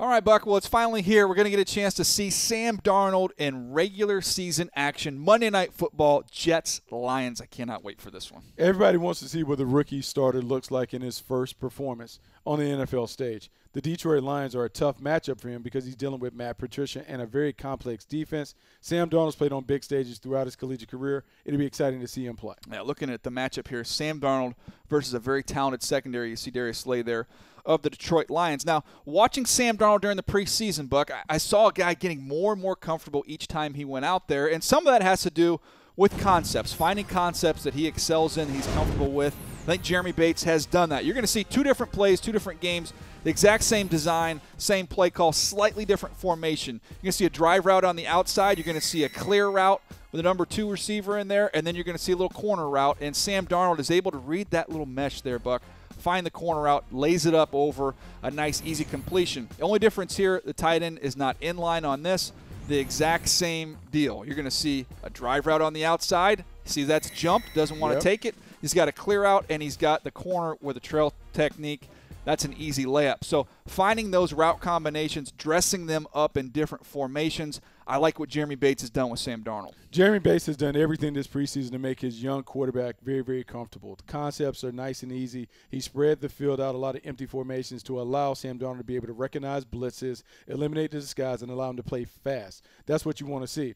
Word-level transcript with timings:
All 0.00 0.08
right, 0.08 0.24
Buck. 0.24 0.46
Well, 0.46 0.56
it's 0.56 0.66
finally 0.66 1.02
here. 1.02 1.28
We're 1.28 1.34
going 1.34 1.44
to 1.44 1.50
get 1.50 1.60
a 1.60 1.64
chance 1.66 1.92
to 1.96 2.06
see 2.06 2.30
Sam 2.30 2.78
Darnold 2.78 3.32
in 3.36 3.70
regular 3.70 4.22
season 4.22 4.70
action. 4.74 5.18
Monday 5.18 5.50
Night 5.50 5.74
Football, 5.74 6.24
Jets, 6.30 6.80
Lions. 6.90 7.42
I 7.42 7.44
cannot 7.44 7.84
wait 7.84 8.00
for 8.00 8.10
this 8.10 8.32
one. 8.32 8.44
Everybody 8.56 8.96
wants 8.96 9.20
to 9.20 9.28
see 9.28 9.42
what 9.42 9.58
the 9.58 9.66
rookie 9.66 10.00
starter 10.00 10.40
looks 10.40 10.70
like 10.70 10.94
in 10.94 11.02
his 11.02 11.20
first 11.20 11.60
performance 11.60 12.18
on 12.46 12.60
the 12.60 12.64
NFL 12.64 13.10
stage. 13.10 13.50
The 13.72 13.80
Detroit 13.80 14.24
Lions 14.24 14.56
are 14.56 14.64
a 14.64 14.68
tough 14.68 14.98
matchup 14.98 15.40
for 15.40 15.48
him 15.48 15.62
because 15.62 15.84
he's 15.84 15.94
dealing 15.94 16.18
with 16.18 16.34
Matt 16.34 16.58
Patricia 16.58 17.04
and 17.06 17.22
a 17.22 17.26
very 17.26 17.52
complex 17.52 18.04
defense. 18.04 18.56
Sam 18.80 19.08
Darnold's 19.08 19.36
played 19.36 19.52
on 19.52 19.62
big 19.62 19.84
stages 19.84 20.18
throughout 20.18 20.48
his 20.48 20.56
collegiate 20.56 20.90
career. 20.90 21.22
It'll 21.44 21.58
be 21.58 21.66
exciting 21.66 22.00
to 22.00 22.08
see 22.08 22.26
him 22.26 22.34
play. 22.34 22.56
Yeah, 22.68 22.80
looking 22.80 23.10
at 23.10 23.22
the 23.22 23.30
matchup 23.30 23.68
here, 23.68 23.84
Sam 23.84 24.18
Darnold 24.18 24.54
versus 24.88 25.14
a 25.14 25.20
very 25.20 25.44
talented 25.44 25.84
secondary. 25.84 26.30
You 26.30 26.36
see 26.36 26.50
Darius 26.50 26.78
Slay 26.78 27.02
there 27.02 27.28
of 27.64 27.82
the 27.82 27.90
Detroit 27.90 28.28
Lions. 28.28 28.66
Now, 28.66 28.82
watching 29.04 29.46
Sam 29.46 29.76
Darnold 29.76 30.00
during 30.00 30.16
the 30.16 30.24
preseason, 30.24 30.88
Buck, 30.88 31.12
I, 31.12 31.22
I 31.28 31.38
saw 31.38 31.68
a 31.68 31.72
guy 31.72 31.94
getting 31.94 32.26
more 32.26 32.52
and 32.52 32.60
more 32.60 32.74
comfortable 32.74 33.22
each 33.28 33.46
time 33.46 33.74
he 33.74 33.84
went 33.84 34.04
out 34.04 34.26
there, 34.26 34.50
and 34.50 34.64
some 34.64 34.84
of 34.84 34.92
that 34.92 35.02
has 35.02 35.22
to 35.22 35.30
do 35.30 35.60
with 35.94 36.18
concepts, 36.18 36.72
finding 36.72 37.04
concepts 37.04 37.62
that 37.62 37.74
he 37.74 37.86
excels 37.86 38.36
in, 38.36 38.48
he's 38.48 38.66
comfortable 38.68 39.12
with. 39.12 39.36
I 39.62 39.66
think 39.66 39.82
Jeremy 39.82 40.12
Bates 40.12 40.44
has 40.44 40.66
done 40.66 40.88
that. 40.88 41.04
You're 41.04 41.14
going 41.14 41.22
to 41.22 41.28
see 41.28 41.44
two 41.44 41.62
different 41.62 41.92
plays, 41.92 42.20
two 42.20 42.32
different 42.32 42.60
games, 42.60 42.92
the 43.24 43.30
exact 43.30 43.62
same 43.64 43.88
design, 43.88 44.40
same 44.56 44.86
play 44.86 45.10
call, 45.10 45.32
slightly 45.32 45.84
different 45.84 46.16
formation. 46.16 46.80
You're 46.90 47.04
going 47.04 47.12
to 47.12 47.18
see 47.18 47.26
a 47.26 47.30
drive 47.30 47.66
route 47.66 47.84
on 47.84 47.96
the 47.96 48.06
outside. 48.06 48.56
You're 48.58 48.64
going 48.64 48.80
to 48.80 48.86
see 48.86 49.04
a 49.04 49.08
clear 49.08 49.48
route 49.48 49.82
with 50.12 50.20
a 50.20 50.22
number 50.22 50.46
two 50.46 50.68
receiver 50.70 51.18
in 51.18 51.28
there, 51.28 51.54
and 51.54 51.66
then 51.66 51.74
you're 51.74 51.84
going 51.84 51.96
to 51.96 52.02
see 52.02 52.12
a 52.12 52.16
little 52.16 52.30
corner 52.30 52.68
route. 52.68 52.96
And 53.00 53.14
Sam 53.14 53.46
Darnold 53.46 53.78
is 53.78 53.90
able 53.90 54.10
to 54.10 54.18
read 54.18 54.50
that 54.50 54.70
little 54.70 54.86
mesh 54.86 55.20
there, 55.20 55.38
Buck 55.38 55.62
find 56.00 56.26
the 56.26 56.30
corner 56.30 56.66
out, 56.66 56.84
lays 56.90 57.26
it 57.26 57.34
up 57.34 57.50
over 57.52 57.94
a 58.22 58.30
nice, 58.30 58.62
easy 58.64 58.84
completion. 58.84 59.48
The 59.58 59.62
only 59.62 59.78
difference 59.78 60.16
here, 60.16 60.42
the 60.44 60.52
tight 60.52 60.82
end 60.82 60.98
is 61.00 61.16
not 61.16 61.36
in 61.40 61.56
line 61.56 61.84
on 61.84 62.02
this. 62.02 62.32
The 62.68 62.78
exact 62.78 63.28
same 63.28 63.78
deal. 63.90 64.24
You're 64.24 64.36
going 64.36 64.44
to 64.44 64.50
see 64.50 64.86
a 65.02 65.10
drive 65.10 65.46
route 65.46 65.62
on 65.62 65.72
the 65.72 65.84
outside. 65.84 66.44
See, 66.64 66.84
that's 66.84 67.10
jump, 67.10 67.44
doesn't 67.54 67.78
want 67.78 67.94
yep. 67.94 68.02
to 68.02 68.08
take 68.08 68.24
it. 68.24 68.34
He's 68.60 68.74
got 68.74 68.88
a 68.88 68.92
clear 68.92 69.24
out, 69.24 69.46
and 69.48 69.62
he's 69.62 69.76
got 69.76 70.04
the 70.04 70.10
corner 70.10 70.56
with 70.60 70.76
a 70.76 70.80
trail 70.80 71.14
technique 71.32 71.88
that's 72.24 72.44
an 72.44 72.54
easy 72.58 72.84
layup. 72.84 73.24
So 73.24 73.46
finding 73.66 74.10
those 74.10 74.32
route 74.32 74.60
combinations, 74.60 75.32
dressing 75.32 75.86
them 75.86 76.06
up 76.14 76.36
in 76.36 76.50
different 76.50 76.84
formations. 76.84 77.60
I 77.86 77.96
like 77.96 78.18
what 78.18 78.28
Jeremy 78.28 78.54
Bates 78.54 78.82
has 78.82 78.90
done 78.90 79.10
with 79.10 79.20
Sam 79.20 79.42
Darnold. 79.42 79.72
Jeremy 79.90 80.20
Bates 80.20 80.46
has 80.46 80.56
done 80.56 80.76
everything 80.76 81.14
this 81.14 81.26
preseason 81.26 81.72
to 81.72 81.78
make 81.78 82.00
his 82.00 82.22
young 82.22 82.42
quarterback 82.42 83.00
very, 83.02 83.22
very 83.22 83.42
comfortable. 83.42 83.96
The 83.96 84.04
concepts 84.04 84.62
are 84.62 84.70
nice 84.70 85.02
and 85.02 85.10
easy. 85.10 85.48
He 85.70 85.80
spread 85.80 86.20
the 86.20 86.28
field 86.28 86.60
out 86.60 86.74
a 86.74 86.78
lot 86.78 86.94
of 86.94 87.00
empty 87.04 87.26
formations 87.26 87.82
to 87.84 88.00
allow 88.00 88.34
Sam 88.34 88.58
Darnold 88.58 88.78
to 88.78 88.84
be 88.84 88.96
able 88.96 89.08
to 89.08 89.12
recognize 89.12 89.64
blitzes, 89.64 90.22
eliminate 90.46 90.92
the 90.92 91.00
disguise, 91.00 91.42
and 91.42 91.50
allow 91.50 91.70
him 91.70 91.76
to 91.78 91.82
play 91.82 92.04
fast. 92.04 92.64
That's 92.86 93.04
what 93.04 93.20
you 93.20 93.26
want 93.26 93.42
to 93.42 93.48
see. 93.48 93.74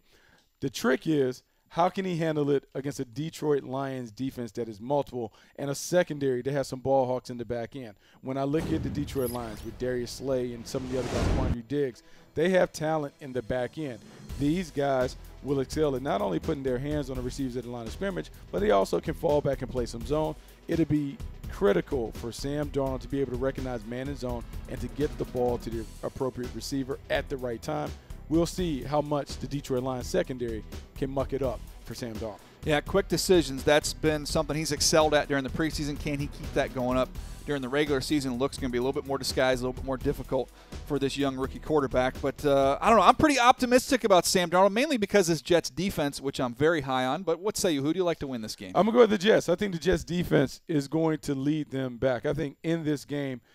The 0.60 0.70
trick 0.70 1.06
is– 1.06 1.42
how 1.74 1.88
can 1.88 2.04
he 2.04 2.16
handle 2.16 2.50
it 2.50 2.62
against 2.72 3.00
a 3.00 3.04
Detroit 3.04 3.64
Lions 3.64 4.12
defense 4.12 4.52
that 4.52 4.68
is 4.68 4.80
multiple 4.80 5.32
and 5.56 5.68
a 5.68 5.74
secondary 5.74 6.40
that 6.40 6.52
has 6.52 6.68
some 6.68 6.78
ball 6.78 7.04
hawks 7.04 7.30
in 7.30 7.36
the 7.36 7.44
back 7.44 7.74
end? 7.74 7.94
When 8.22 8.38
I 8.38 8.44
look 8.44 8.72
at 8.72 8.84
the 8.84 8.88
Detroit 8.88 9.30
Lions 9.30 9.64
with 9.64 9.76
Darius 9.76 10.12
Slay 10.12 10.52
and 10.52 10.64
some 10.64 10.84
of 10.84 10.92
the 10.92 11.00
other 11.00 11.08
guys, 11.08 11.26
Quandre 11.36 11.66
Diggs, 11.66 12.04
they 12.36 12.50
have 12.50 12.72
talent 12.72 13.12
in 13.20 13.32
the 13.32 13.42
back 13.42 13.76
end. 13.76 13.98
These 14.38 14.70
guys 14.70 15.16
will 15.42 15.58
excel 15.58 15.96
at 15.96 16.02
not 16.02 16.22
only 16.22 16.38
putting 16.38 16.62
their 16.62 16.78
hands 16.78 17.10
on 17.10 17.16
the 17.16 17.22
receivers 17.22 17.56
at 17.56 17.64
the 17.64 17.70
line 17.70 17.88
of 17.88 17.92
scrimmage, 17.92 18.30
but 18.52 18.60
they 18.60 18.70
also 18.70 19.00
can 19.00 19.14
fall 19.14 19.40
back 19.40 19.62
and 19.62 19.70
play 19.70 19.86
some 19.86 20.06
zone. 20.06 20.36
It'll 20.68 20.84
be 20.84 21.16
critical 21.50 22.12
for 22.12 22.30
Sam 22.30 22.70
Darnold 22.70 23.00
to 23.00 23.08
be 23.08 23.20
able 23.20 23.32
to 23.32 23.38
recognize 23.38 23.84
man 23.84 24.06
and 24.06 24.16
zone 24.16 24.44
and 24.68 24.80
to 24.80 24.86
get 24.86 25.16
the 25.18 25.24
ball 25.24 25.58
to 25.58 25.70
the 25.70 25.84
appropriate 26.04 26.50
receiver 26.54 27.00
at 27.10 27.28
the 27.28 27.36
right 27.36 27.60
time 27.60 27.90
we'll 28.28 28.46
see 28.46 28.82
how 28.82 29.00
much 29.00 29.36
the 29.38 29.46
Detroit 29.46 29.82
Lions 29.82 30.06
secondary 30.06 30.64
can 30.96 31.10
muck 31.10 31.32
it 31.32 31.42
up 31.42 31.60
for 31.84 31.94
Sam 31.94 32.14
Darnold. 32.14 32.38
Yeah, 32.64 32.80
quick 32.80 33.08
decisions. 33.08 33.62
That's 33.62 33.92
been 33.92 34.24
something 34.24 34.56
he's 34.56 34.72
excelled 34.72 35.12
at 35.12 35.28
during 35.28 35.44
the 35.44 35.50
preseason. 35.50 35.98
Can 36.00 36.18
he 36.18 36.28
keep 36.28 36.50
that 36.54 36.74
going 36.74 36.96
up 36.96 37.10
during 37.44 37.60
the 37.60 37.68
regular 37.68 38.00
season? 38.00 38.38
Looks 38.38 38.56
going 38.56 38.70
to 38.70 38.72
be 38.72 38.78
a 38.78 38.80
little 38.80 38.94
bit 38.94 39.06
more 39.06 39.18
disguised, 39.18 39.60
a 39.60 39.66
little 39.66 39.74
bit 39.74 39.84
more 39.84 39.98
difficult 39.98 40.50
for 40.86 40.98
this 40.98 41.18
young 41.18 41.36
rookie 41.36 41.58
quarterback. 41.58 42.14
But 42.22 42.42
uh, 42.42 42.78
I 42.80 42.88
don't 42.88 42.98
know. 42.98 43.04
I'm 43.04 43.16
pretty 43.16 43.38
optimistic 43.38 44.04
about 44.04 44.24
Sam 44.24 44.48
Darnold, 44.48 44.72
mainly 44.72 44.96
because 44.96 45.26
his 45.26 45.42
Jets 45.42 45.68
defense, 45.68 46.22
which 46.22 46.40
I'm 46.40 46.54
very 46.54 46.80
high 46.80 47.04
on. 47.04 47.22
But 47.22 47.38
what 47.38 47.58
say 47.58 47.72
you? 47.72 47.82
Who 47.82 47.92
do 47.92 47.98
you 47.98 48.04
like 48.04 48.20
to 48.20 48.26
win 48.26 48.40
this 48.40 48.56
game? 48.56 48.72
I'm 48.74 48.86
going 48.86 48.86
to 48.86 48.92
go 48.92 49.00
with 49.00 49.10
the 49.10 49.18
Jets. 49.18 49.50
I 49.50 49.56
think 49.56 49.74
the 49.74 49.78
Jets 49.78 50.02
defense 50.02 50.62
is 50.66 50.88
going 50.88 51.18
to 51.18 51.34
lead 51.34 51.70
them 51.70 51.98
back. 51.98 52.24
I 52.24 52.32
think 52.32 52.56
in 52.62 52.84
this 52.84 53.04
game– 53.04 53.42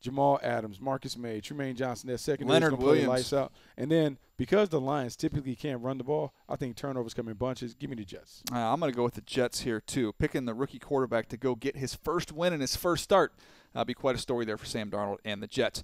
Jamal 0.00 0.38
Adams, 0.42 0.80
Marcus 0.80 1.16
Maye, 1.16 1.40
Trumaine 1.40 1.76
Johnson, 1.76 2.08
that 2.08 2.18
second 2.18 2.48
Leonard 2.48 2.78
Williams. 2.78 3.08
lights 3.08 3.32
out. 3.32 3.52
And 3.76 3.90
then 3.90 4.18
because 4.36 4.68
the 4.68 4.80
Lions 4.80 5.16
typically 5.16 5.56
can't 5.56 5.82
run 5.82 5.98
the 5.98 6.04
ball, 6.04 6.32
I 6.48 6.56
think 6.56 6.76
turnovers 6.76 7.14
come 7.14 7.28
in 7.28 7.34
bunches. 7.34 7.74
Give 7.74 7.90
me 7.90 7.96
the 7.96 8.04
Jets. 8.04 8.42
Uh, 8.52 8.58
I'm 8.58 8.78
going 8.78 8.92
to 8.92 8.96
go 8.96 9.02
with 9.02 9.14
the 9.14 9.20
Jets 9.22 9.60
here 9.60 9.80
too. 9.80 10.12
Picking 10.18 10.44
the 10.44 10.54
rookie 10.54 10.78
quarterback 10.78 11.28
to 11.30 11.36
go 11.36 11.54
get 11.54 11.76
his 11.76 11.94
first 11.94 12.32
win 12.32 12.52
in 12.52 12.60
his 12.60 12.76
first 12.76 13.02
start. 13.04 13.32
Uh, 13.74 13.84
be 13.84 13.94
quite 13.94 14.14
a 14.14 14.18
story 14.18 14.44
there 14.44 14.56
for 14.56 14.66
Sam 14.66 14.90
Darnold 14.90 15.18
and 15.24 15.42
the 15.42 15.46
Jets. 15.46 15.82